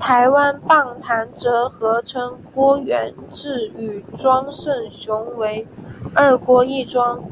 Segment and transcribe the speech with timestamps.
[0.00, 5.64] 台湾棒坛则合称郭源治与庄胜雄为
[6.16, 7.22] 二郭一庄。